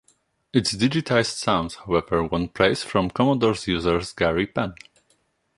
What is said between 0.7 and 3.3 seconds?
digitised sounds, however, won praise from